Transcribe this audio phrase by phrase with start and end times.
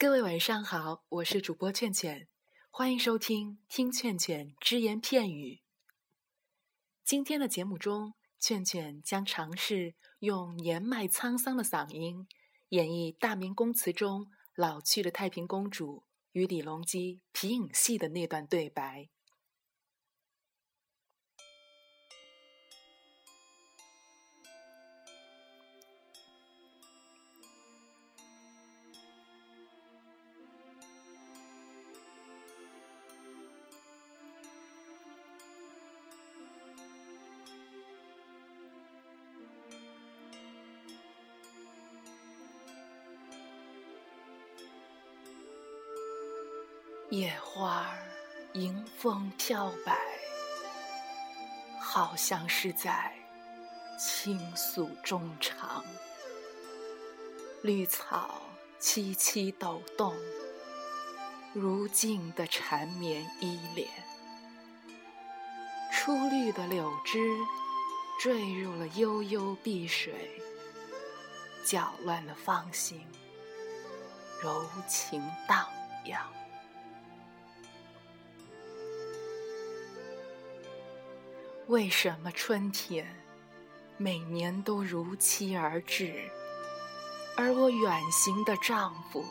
[0.00, 2.28] 各位晚上好，我是主播劝劝，
[2.70, 5.54] 欢迎收听《听劝劝只言片语》。
[7.04, 12.28] 今天的节目中，劝劝将尝试用年迈沧桑的嗓音
[12.68, 19.08] 演绎《大明宫词》中老去的太平公主与李隆基皮影戏的那段对白。
[47.10, 47.88] 野花
[48.52, 49.98] 迎风飘摆，
[51.80, 53.10] 好像是在
[53.98, 55.82] 倾诉衷肠。
[57.62, 58.42] 绿草
[58.78, 60.14] 萋萋抖动，
[61.54, 63.88] 如静的缠绵依恋。
[65.90, 67.18] 初绿的柳枝
[68.20, 70.38] 坠入了悠悠碧水，
[71.64, 73.02] 搅乱了芳心，
[74.42, 75.66] 柔情荡
[76.04, 76.20] 漾。
[81.68, 83.06] 为什么春天
[83.98, 86.30] 每年都如期而至，
[87.36, 89.22] 而我远行的丈夫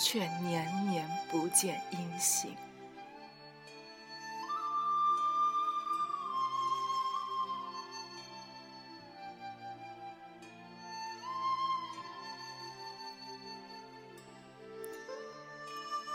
[0.00, 2.56] 却年年不见音信？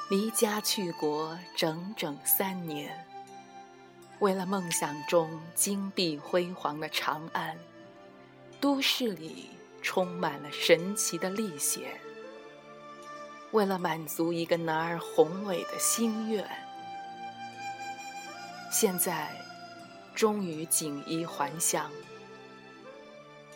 [0.09, 3.06] 离家去国整整三年。
[4.19, 7.55] 为了梦想中金碧辉煌的长安，
[8.59, 9.51] 都市里
[9.81, 11.99] 充满了神奇的历险。
[13.51, 16.43] 为了满足一个男儿宏伟的心愿，
[18.71, 19.29] 现在
[20.15, 21.89] 终于锦衣还乡，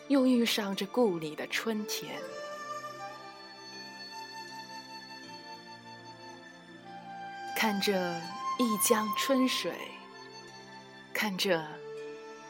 [0.06, 2.22] 又遇上这故里的春天，
[7.56, 8.16] 看着
[8.60, 9.74] 一江春水。
[11.22, 11.64] 看着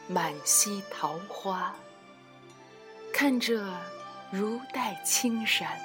[0.07, 1.75] 满溪桃花，
[3.13, 3.79] 看着
[4.31, 5.79] 如黛青山，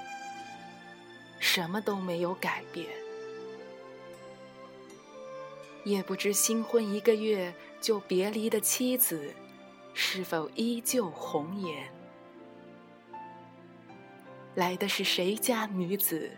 [1.39, 2.89] 什么都没有改变。
[5.85, 9.35] 也不知新婚一个月就别离的妻子，
[9.93, 11.93] 是否依旧红颜？
[14.55, 16.31] 来的是谁家女子，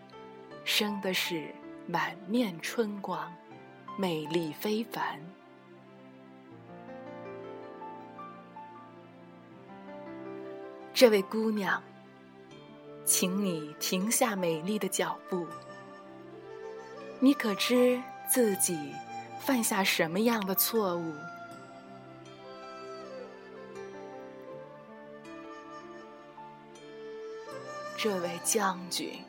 [0.64, 1.54] 生的是
[1.86, 3.32] 满面春光，
[3.96, 5.20] 美丽非凡。
[11.00, 11.82] 这位姑娘，
[13.06, 15.46] 请你停下美丽的脚步。
[17.18, 18.92] 你可知自己
[19.40, 21.14] 犯下什么样的错误？
[27.96, 29.24] 这位将军，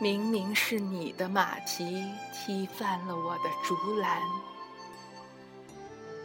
[0.00, 2.04] 明明是你的马蹄
[2.34, 4.20] 踢翻了我的竹篮。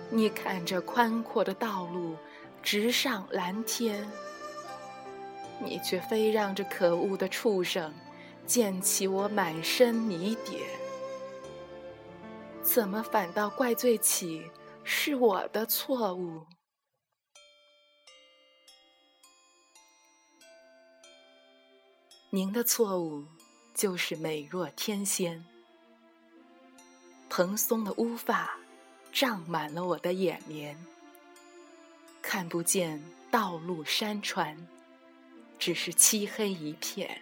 [0.09, 2.17] 你看着宽阔的道路。
[2.63, 4.09] 直上蓝天，
[5.59, 7.93] 你却非让这可恶的畜生
[8.47, 10.61] 溅起我满身泥点，
[12.63, 14.49] 怎么反倒怪罪起
[14.85, 16.47] 是我的错误？
[22.29, 23.25] 您的错误
[23.75, 25.45] 就是美若天仙，
[27.29, 28.57] 蓬松的乌发
[29.11, 30.92] 胀满了我的眼帘。
[32.23, 34.57] 看不见道路山川，
[35.59, 37.21] 只是漆黑一片。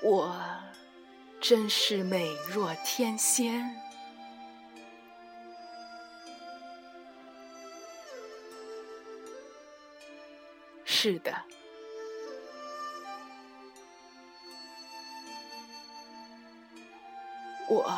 [0.00, 0.34] 我
[1.40, 3.74] 真是美若天仙。
[10.84, 11.34] 是的。
[17.68, 17.92] 我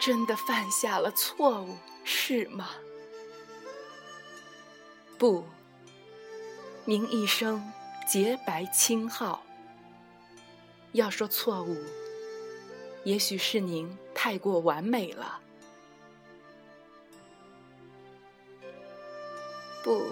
[0.00, 2.70] 真的犯下了错误，是吗？
[5.18, 5.44] 不，
[6.84, 7.72] 您一生
[8.08, 9.42] 洁白清浩。
[10.92, 11.76] 要说错误，
[13.04, 15.40] 也许是您太过完美了。
[19.84, 20.06] 不，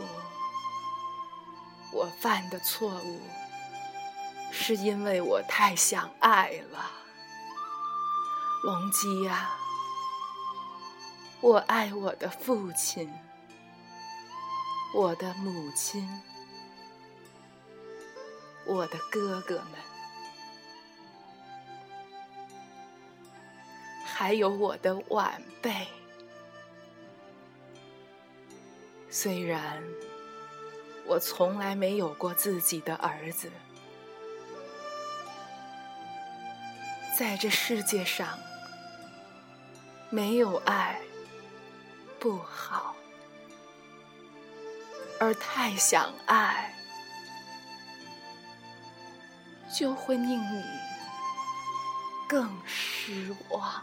[1.93, 3.21] 我犯的错误，
[4.53, 6.91] 是因为我太想爱了。
[8.63, 9.51] 隆基呀，
[11.41, 13.09] 我爱我的父亲，
[14.93, 16.09] 我的母亲，
[18.67, 19.81] 我的哥哥们，
[24.05, 25.87] 还有我的晚辈。
[29.09, 29.83] 虽然
[31.07, 33.51] 我从来没有过自己的儿子，
[37.19, 38.39] 在这世界上
[40.09, 41.01] 没有爱
[42.21, 42.95] 不好。
[45.19, 46.73] 而太想爱，
[49.77, 50.63] 就会令你
[52.29, 53.83] 更失望。